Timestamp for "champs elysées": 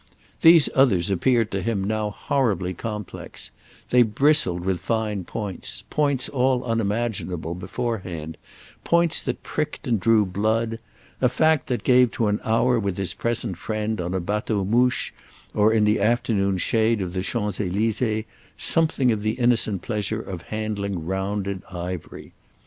17.21-18.25